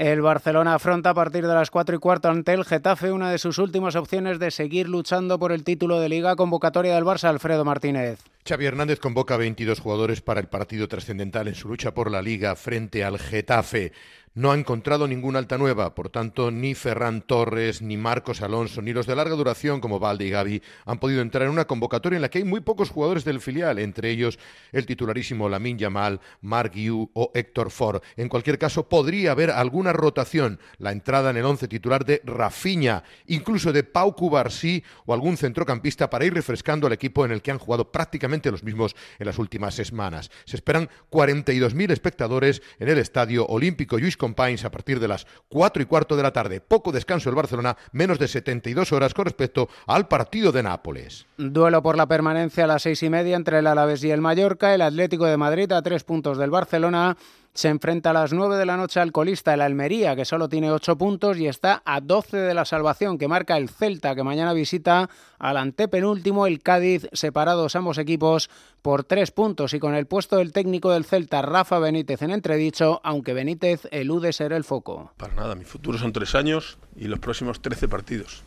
El 0.00 0.22
Barcelona 0.22 0.76
afronta 0.76 1.10
a 1.10 1.14
partir 1.14 1.46
de 1.46 1.52
las 1.52 1.70
4 1.70 1.94
y 1.94 1.98
cuarto 1.98 2.30
ante 2.30 2.54
el 2.54 2.64
Getafe 2.64 3.12
una 3.12 3.30
de 3.30 3.36
sus 3.36 3.58
últimas 3.58 3.96
opciones 3.96 4.38
de 4.38 4.50
seguir 4.50 4.88
luchando 4.88 5.38
por 5.38 5.52
el 5.52 5.62
título 5.62 6.00
de 6.00 6.08
liga 6.08 6.36
convocatoria 6.36 6.94
del 6.94 7.04
Barça 7.04 7.24
Alfredo 7.24 7.66
Martínez. 7.66 8.18
Xavi 8.46 8.64
Hernández 8.64 8.98
convoca 8.98 9.34
a 9.34 9.38
22 9.38 9.80
jugadores 9.80 10.22
para 10.22 10.40
el 10.40 10.48
partido 10.48 10.88
trascendental 10.88 11.48
en 11.48 11.54
su 11.54 11.68
lucha 11.68 11.92
por 11.92 12.10
la 12.10 12.22
liga 12.22 12.56
frente 12.56 13.04
al 13.04 13.18
Getafe 13.18 13.92
no 14.34 14.52
ha 14.52 14.54
encontrado 14.54 15.08
ninguna 15.08 15.40
alta 15.40 15.58
nueva, 15.58 15.94
por 15.96 16.08
tanto, 16.08 16.52
ni 16.52 16.76
Ferran 16.76 17.22
Torres, 17.22 17.82
ni 17.82 17.96
Marcos 17.96 18.42
Alonso, 18.42 18.80
ni 18.80 18.92
los 18.92 19.06
de 19.06 19.16
larga 19.16 19.34
duración 19.34 19.80
como 19.80 19.98
Valde 19.98 20.26
y 20.26 20.30
Gaby 20.30 20.62
han 20.86 21.00
podido 21.00 21.20
entrar 21.20 21.44
en 21.44 21.50
una 21.50 21.66
convocatoria 21.66 22.16
en 22.16 22.22
la 22.22 22.30
que 22.30 22.38
hay 22.38 22.44
muy 22.44 22.60
pocos 22.60 22.90
jugadores 22.90 23.24
del 23.24 23.40
filial, 23.40 23.80
entre 23.80 24.10
ellos 24.10 24.38
el 24.70 24.86
titularísimo 24.86 25.48
Lamin 25.48 25.78
Yamal, 25.78 26.20
Mark 26.42 26.72
Yu 26.74 27.10
o 27.12 27.32
Héctor 27.34 27.72
Ford. 27.72 28.02
En 28.16 28.28
cualquier 28.28 28.58
caso, 28.58 28.88
podría 28.88 29.32
haber 29.32 29.50
alguna 29.50 29.92
rotación, 29.92 30.60
la 30.78 30.92
entrada 30.92 31.30
en 31.30 31.36
el 31.36 31.44
once 31.44 31.66
titular 31.66 32.04
de 32.04 32.22
Rafinha, 32.24 33.02
incluso 33.26 33.72
de 33.72 33.82
Pau 33.82 34.14
Cubarsí 34.14 34.84
o 35.06 35.12
algún 35.12 35.36
centrocampista 35.38 36.08
para 36.08 36.24
ir 36.24 36.34
refrescando 36.34 36.86
al 36.86 36.92
equipo 36.92 37.24
en 37.24 37.32
el 37.32 37.42
que 37.42 37.50
han 37.50 37.58
jugado 37.58 37.90
prácticamente 37.90 38.29
los 38.50 38.62
mismos 38.62 38.94
en 39.18 39.26
las 39.26 39.38
últimas 39.38 39.74
semanas. 39.74 40.30
Se 40.44 40.56
esperan 40.56 40.88
42.000 41.10 41.90
espectadores 41.90 42.62
en 42.78 42.88
el 42.88 42.98
Estadio 42.98 43.46
Olímpico 43.46 43.98
Luis 43.98 44.16
Companys 44.16 44.64
a 44.64 44.70
partir 44.70 45.00
de 45.00 45.08
las 45.08 45.26
4 45.48 45.82
y 45.82 45.86
cuarto 45.86 46.16
de 46.16 46.22
la 46.22 46.32
tarde. 46.32 46.60
Poco 46.60 46.92
descanso 46.92 47.28
el 47.28 47.34
Barcelona, 47.34 47.76
menos 47.92 48.18
de 48.18 48.28
72 48.28 48.92
horas 48.92 49.14
con 49.14 49.24
respecto 49.24 49.68
al 49.86 50.06
partido 50.08 50.52
de 50.52 50.62
Nápoles. 50.62 51.26
Duelo 51.36 51.82
por 51.82 51.96
la 51.96 52.06
permanencia 52.06 52.64
a 52.64 52.66
las 52.68 52.82
seis 52.82 53.02
y 53.02 53.10
media 53.10 53.36
entre 53.36 53.58
el 53.58 53.66
Alavés 53.66 54.04
y 54.04 54.10
el 54.10 54.20
Mallorca. 54.20 54.74
El 54.74 54.82
Atlético 54.82 55.26
de 55.26 55.36
Madrid 55.36 55.72
a 55.72 55.82
tres 55.82 56.04
puntos 56.04 56.38
del 56.38 56.50
Barcelona 56.50 57.16
se 57.54 57.68
enfrenta 57.68 58.10
a 58.10 58.12
las 58.12 58.32
9 58.32 58.56
de 58.56 58.66
la 58.66 58.76
noche 58.76 59.00
al 59.00 59.12
colista, 59.12 59.54
el 59.54 59.60
Almería, 59.60 60.14
que 60.14 60.24
solo 60.24 60.48
tiene 60.48 60.70
8 60.70 60.96
puntos 60.96 61.38
y 61.38 61.46
está 61.46 61.82
a 61.84 62.00
12 62.00 62.36
de 62.36 62.54
la 62.54 62.64
salvación, 62.64 63.18
que 63.18 63.28
marca 63.28 63.56
el 63.56 63.68
Celta, 63.68 64.14
que 64.14 64.22
mañana 64.22 64.52
visita 64.52 65.10
al 65.38 65.56
antepenúltimo, 65.56 66.46
el 66.46 66.62
Cádiz, 66.62 67.08
separados 67.12 67.76
ambos 67.76 67.98
equipos 67.98 68.50
por 68.82 69.04
3 69.04 69.30
puntos 69.32 69.74
y 69.74 69.80
con 69.80 69.94
el 69.94 70.06
puesto 70.06 70.36
del 70.36 70.52
técnico 70.52 70.90
del 70.90 71.04
Celta, 71.04 71.42
Rafa 71.42 71.78
Benítez, 71.78 72.22
en 72.22 72.30
entredicho, 72.30 73.00
aunque 73.04 73.34
Benítez 73.34 73.88
elude 73.90 74.32
ser 74.32 74.52
el 74.52 74.64
foco. 74.64 75.12
Para 75.16 75.34
nada, 75.34 75.54
mi 75.54 75.64
futuro 75.64 75.98
son 75.98 76.12
3 76.12 76.34
años 76.36 76.78
y 76.96 77.08
los 77.08 77.18
próximos 77.18 77.60
13 77.60 77.88
partidos 77.88 78.44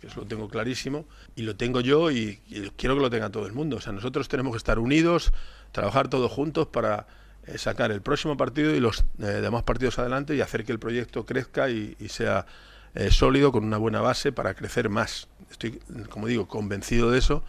que 0.00 0.06
eso 0.06 0.20
lo 0.20 0.26
tengo 0.26 0.48
clarísimo 0.48 1.04
y 1.36 1.42
lo 1.42 1.56
tengo 1.56 1.80
yo 1.80 2.10
y, 2.10 2.40
y, 2.48 2.70
quiero 2.76 2.96
que 2.96 3.02
lo 3.02 3.10
tenga 3.10 3.28
todo 3.28 3.46
el 3.46 3.52
mundo. 3.52 3.76
O 3.76 3.80
sea, 3.80 3.92
nosotros 3.92 4.28
tenemos 4.28 4.52
que 4.52 4.58
estar 4.58 4.78
unidos, 4.78 5.32
trabajar 5.72 6.08
todos 6.08 6.32
juntos 6.32 6.68
para 6.68 7.06
sacar 7.56 7.90
el 7.90 8.02
próximo 8.02 8.36
partido 8.36 8.74
y 8.74 8.80
los 8.80 9.04
eh, 9.18 9.24
demás 9.24 9.62
partidos 9.62 9.98
adelante 9.98 10.34
y 10.34 10.40
hacer 10.40 10.64
que 10.64 10.72
el 10.72 10.78
proyecto 10.78 11.26
crezca 11.26 11.68
y, 11.70 11.96
sea 12.08 12.46
eh, 12.94 13.10
sólido 13.10 13.52
con 13.52 13.64
una 13.64 13.78
buena 13.78 14.00
base 14.00 14.32
para 14.32 14.54
crecer 14.54 14.88
más. 14.88 15.28
Estoy, 15.50 15.80
como 16.08 16.26
digo, 16.26 16.48
convencido 16.48 17.10
de 17.10 17.18
eso 17.18 17.42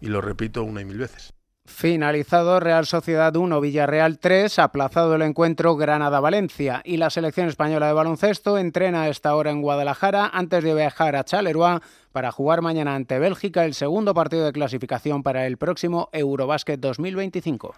y 0.00 0.08
lo 0.08 0.20
repito 0.20 0.62
una 0.62 0.80
y 0.80 0.84
mil 0.84 0.98
veces. 0.98 1.32
Finalizado 1.68 2.60
Real 2.60 2.86
Sociedad 2.86 3.36
1, 3.36 3.60
Villarreal 3.60 4.18
3, 4.18 4.58
aplazado 4.58 5.14
el 5.14 5.22
encuentro 5.22 5.76
Granada-Valencia 5.76 6.80
y 6.82 6.96
la 6.96 7.10
selección 7.10 7.46
española 7.46 7.86
de 7.86 7.92
baloncesto 7.92 8.56
entrena 8.56 9.02
a 9.02 9.08
esta 9.10 9.36
hora 9.36 9.50
en 9.50 9.60
Guadalajara 9.60 10.30
antes 10.32 10.64
de 10.64 10.74
viajar 10.74 11.14
a 11.14 11.24
Charleroi 11.24 11.78
para 12.10 12.32
jugar 12.32 12.62
mañana 12.62 12.94
ante 12.94 13.18
Bélgica 13.18 13.66
el 13.66 13.74
segundo 13.74 14.14
partido 14.14 14.46
de 14.46 14.52
clasificación 14.52 15.22
para 15.22 15.46
el 15.46 15.58
próximo 15.58 16.08
Eurobásquet 16.12 16.80
2025. 16.80 17.74